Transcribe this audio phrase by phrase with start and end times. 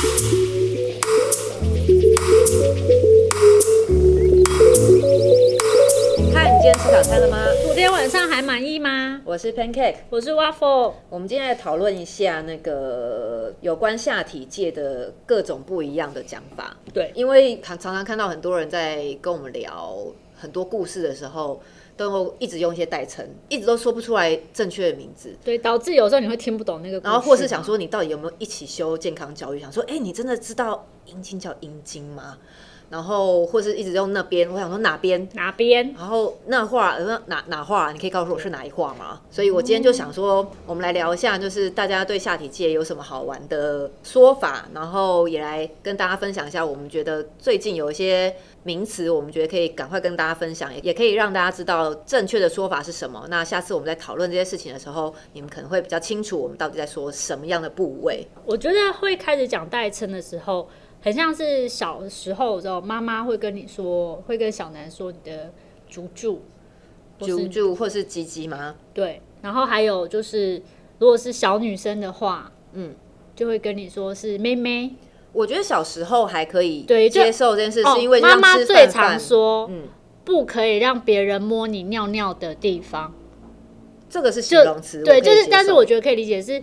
[0.00, 0.08] 看，
[6.46, 7.36] 你今天吃早餐了吗？
[7.62, 9.20] 昨天晚上还满意吗？
[9.26, 10.94] 我是 Pancake，我是 Waffle。
[11.10, 16.74] 我们今天来讨论一下那个有关下体界的各种不一样的讲法。
[16.94, 19.98] 对，因为常常常看到很多人在跟我们聊
[20.34, 21.60] 很多故事的时候，
[22.08, 25.36] 都一直用一些代称，一直都说不出来正确的名字。
[25.44, 29.60] 对，导致有时候你会听不懂那个，然后或是想说你到底有没有一起修健康教育？
[29.60, 32.38] 想说，哎、你真的知道阴茎叫阴茎吗？
[32.90, 35.26] 然后或是一直用那边，我想说哪边？
[35.34, 35.94] 哪边？
[35.96, 37.92] 然后那画那哪哪画？
[37.92, 39.20] 你可以告诉我是哪一画吗？
[39.30, 53.24] 所以我今天就想说，我们来聊一下，就是大家对下体界有什么好玩的说法，然后也来跟大家分享一下，我们觉得最近有一些名词，我们觉得可以赶快跟大家分享，也也可以让大家知道正确的说法是什么。
[53.30, 58.26] 那下次我们在讨论这些事情的时候，你们可能会比较清楚我们到底在说什么样的部位。
[58.44, 60.68] 我觉得会开始讲代称的时候，
[61.02, 65.50] 很像是小时候的时候，妈妈会跟你说，会跟小南说你的
[65.88, 66.42] 竹柱，
[67.18, 68.74] 或是猪猪或是鸡鸡吗？
[68.92, 70.62] 对，然后还有就是，
[70.98, 72.94] 如果是小女生的话，嗯，
[73.34, 74.94] 就会跟你说是妹妹。
[75.32, 79.84] 我觉得小时候还可以对接受这件事，哦是因为妈妈最常说，嗯
[80.24, 83.14] 不可以让别人摸你尿尿的地方。
[84.08, 86.60] 这个是形容词，对，就是，但是我觉得可以理解是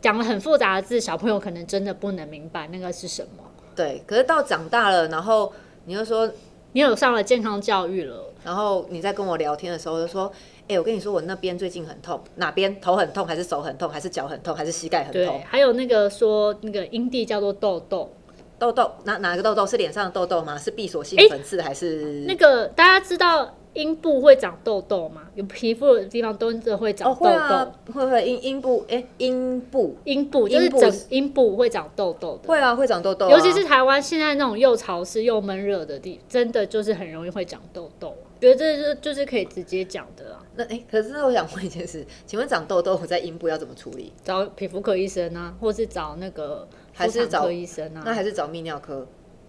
[0.00, 3.44] 讲了很复杂的字，小朋友可能真的不能明白那个是什么。
[3.76, 5.52] 对，可是到长大了，然后
[5.84, 6.28] 你又说，
[6.72, 10.32] 你有上了健康教育了，然后你在跟我聊天的时候就说，
[10.66, 18.10] 哎、我跟你说，我那边最近很痛，哪边头很痛，还是手很痛，还是脚很痛，还是膝盖很对痛？，还有那个说那个阴蒂叫做痘痘，
[18.58, 20.56] 痘痘哪哪个痘痘是脸上的痘痘吗？
[20.58, 22.24] 是闭锁性粉刺还是？
[22.26, 25.22] 那个大家知道阴部会长痘痘吗？
[25.34, 32.48] 有皮肤的地方都真的会长痘，痘会啊痘，，会会阴阴部，哎、阴部阴部就是阴部整阴部会长痘痘的。
[32.48, 38.14] 会啊，会长痘痘啊、尤其是台湾现在那种又潮湿又闷热的地，真的就是很容易会长痘痘。
[38.40, 44.12] 觉得这是就是可以直接讲的啊，那哎、可是那我想问一件事， 请问长痘痘我在阴部要怎么处理？
[44.24, 49.06] 找皮肤科医生啊，或是找那个还是找科医生啊，那还是找泌尿科？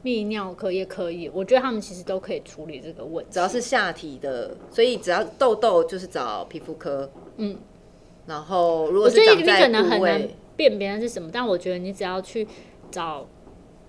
[0.08, 1.30] 泌尿科也可以。
[1.34, 3.32] 我觉得他们其实都可以处理这个问题。
[3.34, 7.10] 只要是下体的，所以只要痘痘就是找皮肤科。
[7.36, 7.58] 嗯，
[8.26, 12.48] 然后如果我觉得你可能很部难位，辨别是什么，但我觉得你只要去
[12.90, 13.28] 找，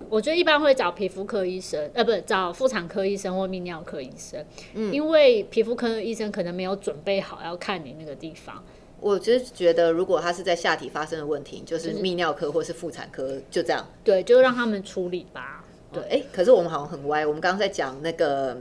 [0.08, 8.64] 我觉得一般会找皮肤科医生，呃，不找妇产科医生或泌尿科医生，嗯因为皮肤科医生可能没有准备好要看你那个地方。
[9.00, 13.86] 我就是觉得如果他是在下体发生的问题，就是泌尿科或是妇产科，就这样。
[14.02, 15.64] 对，就让他们处理吧。
[15.92, 17.24] 对，哎、可是我们好像很歪。
[17.26, 18.56] 我们刚刚在讲那个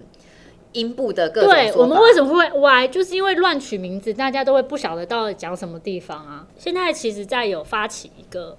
[0.72, 6.48] 阴部的各种对我们为什么会歪，就是因为乱取名字，大家都会不晓得到底讲什么地方啊。
[6.58, 8.58] 现在其实在有发起一个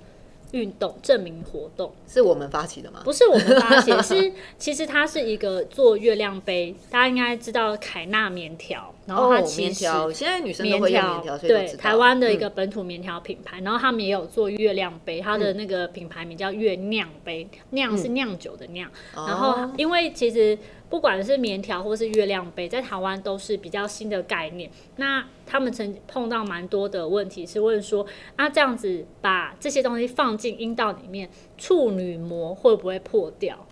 [0.52, 3.00] 运动证明活动，是我们发起的吗？
[3.04, 18.90] 不是我们发起， 是其实它是一个做月亮杯，大家应该知道凯纳棉条，然后它哦，其实现在女生都棉会棉条，对台湾的一嗯个本土棉条品牌，然后他们也有做月亮杯，它的那个品牌名叫月酿杯，酿是酿酒的酿。
[19.14, 20.56] 然后哦因为其实
[20.90, 24.70] 不管是棉条或是月亮杯，在台湾都是比较新的概念。
[24.96, 28.06] 那他们曾碰到蛮多的问题，是问说，
[28.36, 33.66] 那这样子把这些东西放进阴道里面，处女膜会不会破掉？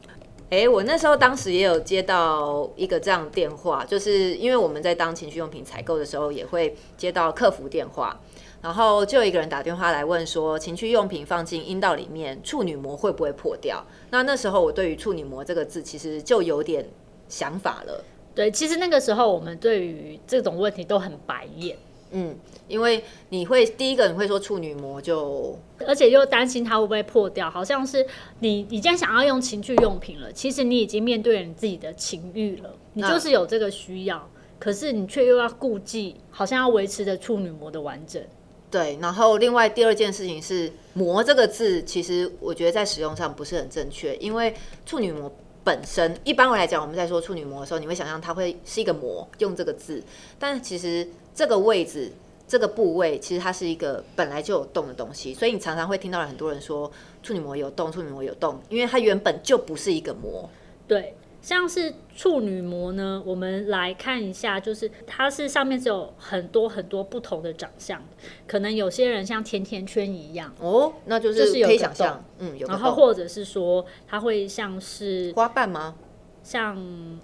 [0.49, 8.21] 哎、我那时候当时也有接到一个这样的电话，就是因为我们在当情趣用品采购的时候，也会接到客服电话，
[8.62, 13.84] 然后就有一个人打电话来问说，情趣用品放进阴道里面，处女膜会不会破掉？
[14.10, 16.88] 那那时候我对于处女膜这个字其实就有点
[17.29, 18.05] 想法了。
[18.35, 21.77] 对，其实那个时候我们对于这种问题都很白眼。
[22.13, 22.37] 嗯，
[22.69, 28.07] 因为你会第一个你会说处女膜就而且又担心它会不会破掉，好像是
[28.39, 38.23] 你你既然想要用情趣用品了，其实你已经面对了你自己的情欲了，你就是有这个需要，可是你却又要顾忌，好像要维持着处女膜的完整。
[38.71, 45.33] 对，然后另外第二件事情是“膜”这个字，其实我觉得在使用上不是很正确，因为处女膜
[45.66, 50.01] 本身一般我来讲，我们在说处女膜的时候，你会想象它会是一个膜，用这个字，
[50.39, 52.13] 但其实这个位置。
[52.48, 56.89] 这个部位其实它是一个本来就有洞的东西，所以你常常会听到很多人说
[57.21, 60.48] 处女膜有洞，处女膜有洞，因为它原本就不是一个膜。
[60.86, 61.16] 对，
[61.47, 68.03] 像是处女膜呢，我们来看一下，就是它是上面是有很多很多不同的长相，
[68.48, 75.95] 可能有些人像甜甜圈一样，哦，那就就是是有可以想象，嗯，有然后或者是说它会像是花瓣吗？
[76.43, 76.77] 像，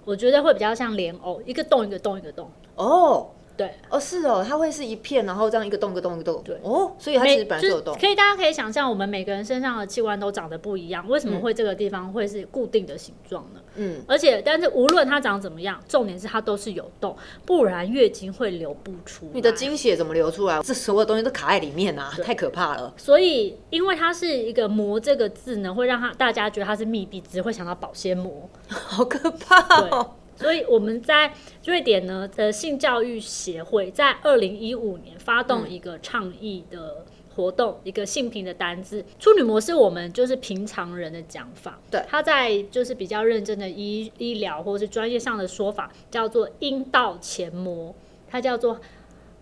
[0.05, 2.49] 我觉得会比较像莲藕，一个洞一个洞一个洞。
[2.75, 6.41] 哦，对，哦，是哦，它会是一片，然后这样一个洞一个洞一个洞。
[6.43, 7.95] 对哦，所以它其实本来就有洞。
[7.99, 13.59] 可以，大家可以想象，我们每个人身上的器官都长得不一样，为什么会这个地方会是固定的形状呢？
[13.75, 17.15] 嗯，而且，但是无论它长怎么样，重点是它都是有洞，
[17.45, 19.31] 不然月经会流不出来。
[19.33, 20.61] 你的经血怎么流出来？
[20.63, 22.93] 这所有东西都卡在里面啊，太可怕了。
[22.97, 28.49] 所以，因为它是一个“膜”这个字呢，会让它大家觉得它是密闭，只会想到保鲜膜。
[28.69, 29.59] 好可怕
[29.89, 30.15] 哦！
[30.35, 31.33] 所以我们在
[31.65, 41.79] 瑞典呢的性教育协会，在二零一五年发动一个倡议的活动，一个性平的单字“处女膜”是我们就是平常人的讲法。
[41.89, 47.93] 对，它在就是比较认真的医医疗或是专业上的说法，叫做阴道前膜，
[48.29, 48.79] 它叫做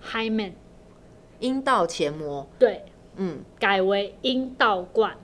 [0.04, 0.54] hymen。
[1.40, 2.48] 阴道前膜。
[2.60, 2.84] 对，
[3.16, 5.18] 嗯，改为阴道冠。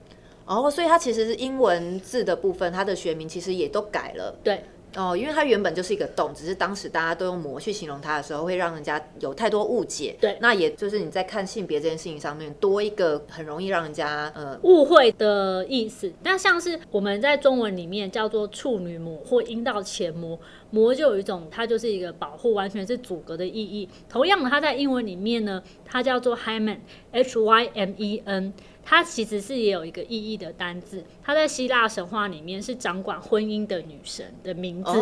[0.46, 4.34] 哦，所以它其实是英文字的部分，它的学名其实也都改了。
[4.42, 4.64] 对。
[4.96, 10.16] 哦，因为它原本就是一个洞，只是当时大家都用膜去形容它的时候，会让人家有太多误解。
[10.20, 16.10] 对，那也就是你在看性别这件事情上面多一个很容易让人家呃误会的意思。
[16.22, 20.38] 那像是我们在中文里面叫做处女膜或阴道前膜，
[20.70, 23.88] 膜就有一种它就是一个保护，完全是阻隔的意义。
[24.08, 28.52] 同样的，它在英文里面呢，它叫做 hymen，h y m e n。
[28.88, 34.92] 它其实是也有一个意义的单字，它在希腊神话里面是掌管婚姻的女神的名字，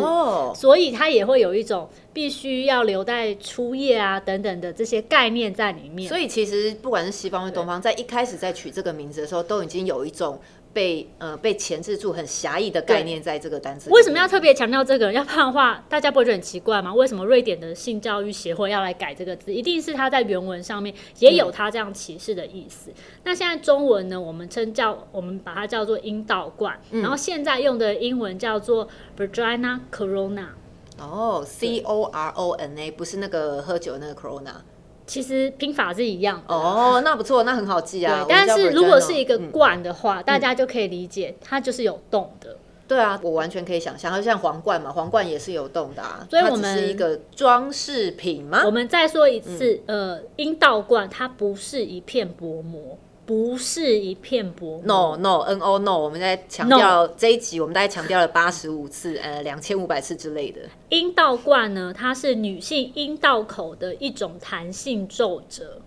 [0.53, 6.09] 所以它也会有一种必须要留在初夜啊等等的这些概念在里面。
[6.09, 10.37] 所以其实不管是西方或东方，在一开始在取这个名字的时候，都已经有一种。
[10.73, 13.89] 被呃被钳制住很狭义的概念在这个单词。
[13.89, 15.11] 为什么要特别强调这个？
[15.11, 16.93] 要不然的话，大家不会觉得很奇怪吗？
[16.93, 19.53] 为什么瑞典的性教育协会要来改这个字？
[19.53, 22.91] 一定是他在原文上面也有他这样歧视的意思。
[23.23, 24.19] 那现在中文呢？
[24.19, 28.87] 我们称叫我们把它叫做阴道冠，然后现在用的英文叫做
[29.17, 30.47] vagina corona。
[30.99, 34.55] 哦，C O R O N A 不是那个喝酒那个 corona。
[35.07, 38.25] 其实拼法是一样哦，那不错，那很好记啊。
[38.27, 42.57] 但是如果是一个罐的话，大家就可以理解它就是有洞的。
[42.87, 46.25] 对啊，我完全可以想象，就像皇冠嘛，皇冠也是有洞的啊。
[46.29, 48.63] 所以我们是一个装饰品吗？
[48.65, 52.97] 我们再说一次，呃，阴道罐它不是一片薄膜。
[53.27, 60.61] 不是一片薄，no no n o no，我们在强调这一集，我们大概强调了八十五次，呃，两千五百次之类的。
[60.87, 65.81] 阴道冠呢，它是女性阴道口的一种弹性皱褶。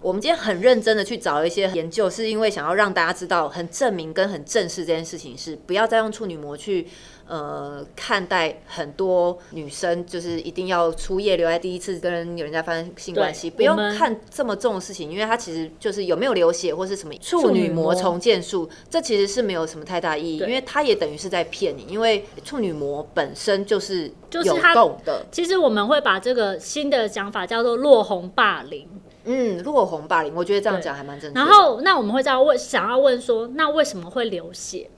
[0.00, 6.88] 我们今天很认真的去找一些研究，是因为想要让大家知道，很证明跟很正视这件事情，是不要再用处女膜去。
[7.32, 25.24] 呃，看待很多女生就是一定要初夜留在第一次跟有人家发生性关系，不用看这么重的事情，因为它其实就是有没有流血或是什么处女膜重建术，这其实是没有什么太大意义，因为它也等于是在骗你，因为处女膜本身就是就是洞的。
[25.32, 28.86] 其实我们会把这个新的讲法叫做落红霸凌，
[29.24, 31.40] 嗯，落红霸凌，我觉得这样讲还蛮正确。
[31.40, 34.90] 然后那我们会在问，想要问说，那为什么会流血？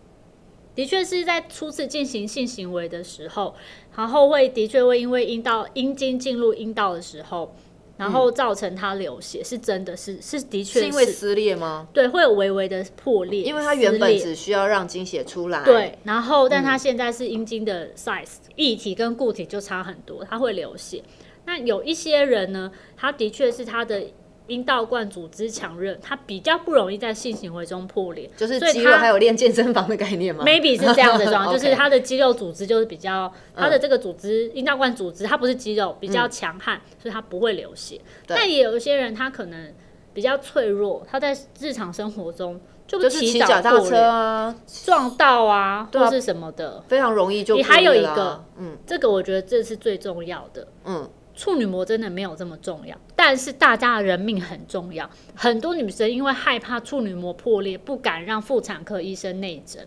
[0.74, 3.54] 的确是在初次进行性行为的时候，
[3.96, 7.54] 然后会的确会因为阴道阴茎进入阴道的时候，
[7.96, 11.86] 然后造成它流血，是真的是是的确是因为撕裂吗？
[11.92, 15.64] 对，会有微微的破裂，因为它原本只需要让精血出来。
[15.64, 21.02] 对，然后但它现在是阴茎的 size，液体跟固体就差很多，它会流血。
[21.46, 24.02] 那有一些人呢，他的确是他的。
[24.46, 37.98] 阴道冠组织强韧，它比较不容易在性行为中破裂，就是肌肉还有练健身房的概念吗？Maybe 是这样的状况， 就是它的肌肉组织就是比较，它的这个组织阴道冠组织它不是肌肉，比较强悍，所以它不会流血。
[38.26, 39.72] 但也有一些人他可能
[40.12, 44.54] 比较脆弱，他在日常生活中就骑脚踏车啊。
[44.84, 47.56] 撞到啊或是什么的，非常容易就。
[47.56, 51.08] 你还有一个，嗯，这个我觉得这是最重要的，嗯。
[51.34, 55.08] 处女膜真的没有这么重要，但是大家的人命很重要。
[55.34, 59.84] 很多女生因为害怕处女膜破裂，不敢让妇产科医生内诊。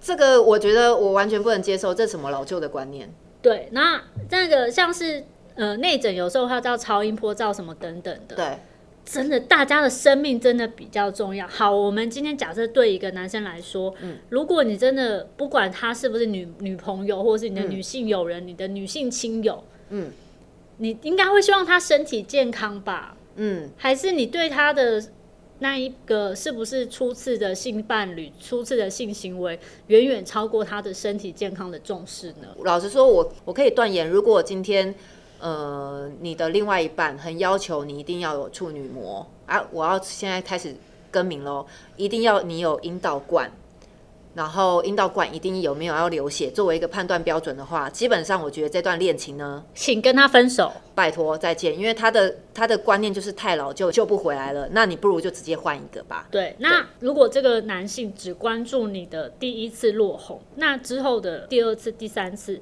[0.00, 3.08] 这个我觉得我完全不能接受，这什么老旧的观念？
[3.40, 5.22] 对，那那个像是
[5.54, 8.34] 呃内诊，有时候要照超音波、照什么等等的。
[8.34, 8.58] 对，
[9.04, 11.46] 真的，大家的生命真的比较重要。
[11.46, 20.10] 好，我们今天假设对一个男生来说，嗯，如果你真的不管他是不是女女朋友，或是你的女性友人、你的女性亲友，嗯。
[20.82, 23.16] 你应该会希望他身体健康吧？
[23.36, 25.00] 嗯，还是你对他的
[25.60, 32.48] 那一个是不是初次的性伴侣、初次的性行为，远远超过他的身体健康的重视呢？
[32.64, 34.92] 老实说，我我可以断言，如果今天
[35.38, 40.74] 呃你的另外一半很要求你一定要有处女膜啊，我要现在开始
[41.12, 41.64] 更名喽，
[41.96, 43.48] 一定要你有阴道冠。
[44.34, 50.72] 然后阴道管一定有没有要流血，作为一个判断标准的话，基本上我觉得这段恋情呢，请跟他分手。
[50.94, 54.68] 拜托再见，因为他的他的观念就是太老旧，救不回来了。
[54.72, 56.28] 那你不如就直接换一个吧。
[56.30, 62.60] 对，那如果这个男性只关注你的第一次落红，那之后的第二次、第三次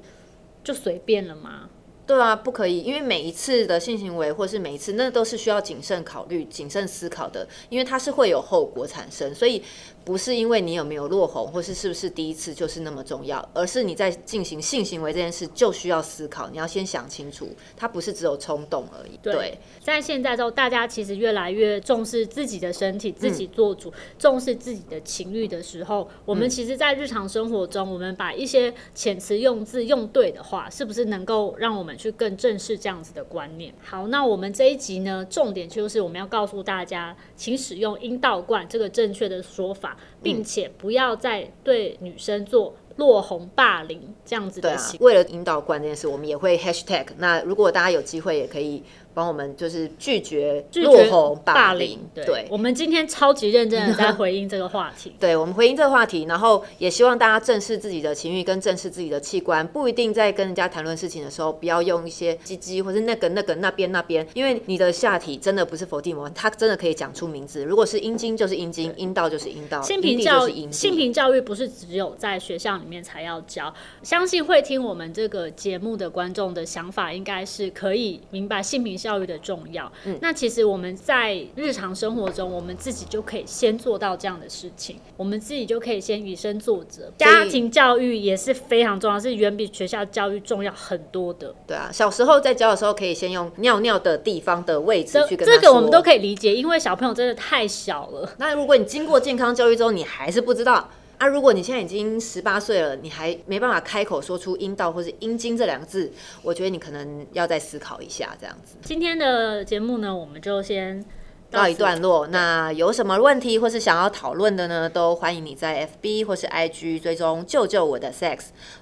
[0.63, 1.69] 就随便了吗？
[2.07, 9.61] 对啊，不可以，因为每一次的性行为或是每一次，那都是需要谨慎考虑、谨慎思考的，因为它是会有后果产生，所以。
[10.03, 19.19] 不是因为你有没有落红，或是是不是第一次就是那么重要，而是你在进行性行为这件事就需要思考，你要先想清楚，它不是只有冲动而已。
[19.21, 33.71] 对，在现在之后，大家其实越来越重视自己的身体，自己做主，重视自己的情欲的时候，我们其实，在日常生活中，我们把一些遣词用字用对的话，是不是能够让我们去更正视这样子的观念？
[33.83, 39.90] 好，那我们这一集呢，重点就是我们要告诉大家，请使用阴道罐这个正确的说法。
[40.21, 45.05] 并且不要再对女生做落红霸凌这样子的行为。
[45.07, 47.05] 为了引导关这件事，我们也会 hashtag。
[47.17, 48.83] 那如果大家有机会，也可以。
[49.13, 79.00] 帮我们就是拒绝落红霸凌，对，我们今天超级认真的在回应这个话题，对我们回应这个话题，然后也希望大家正视自己的情欲跟正视自己的器官，不一定在跟人家谈论事情的时候，不要用一些鸡鸡或是那个那个那边那边，因为你的下体真的不是否定膜，它真的可以讲出名字，如果是阴茎就是阴茎，阴道就是阴道，性平教育性平教育不是只有在学校里面才要教，相信会听我们这个节目的观众的想法，应该是可以明白性平。
[79.01, 87.11] 教育的重要，嗯，那其实我们在日常生活中，我们自己就可以先做到这样的事情，我们自己就可以先以身作则。
[87.17, 91.53] 家庭教育也是非常重要，是远比学校教育重要很多的。
[91.65, 98.31] 对啊，小时候在教的时候，可以先用尿尿的地方的位置去跟这个我们都可以理解，因为小朋友真的太小了。
[98.37, 100.89] 那如果你经过健康教育之后，你还是不知道。
[101.21, 106.11] 啊，如果你现在已经十八岁了，你还没办法开口说出阴道或是阴茎这两个字，
[106.41, 108.75] 我觉得你可能要再思考一下这样子。
[108.81, 111.05] 今天的节目呢，我们就先
[111.51, 112.25] 告一段落。
[112.25, 118.39] 那有什么问题或是想要讨论的呢，都欢迎你在 FB 或是 IG 追踪救救我的 Sex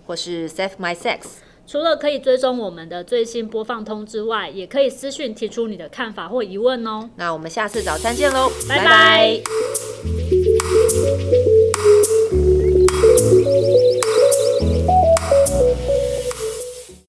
[0.08, 1.20] 或是 Save My Sex。
[1.68, 7.10] 除了可以追踪我们的最新播放通知外，也可以私讯提出你的看法或疑问哦。
[7.18, 9.42] 那我们下次早餐见喽，拜拜。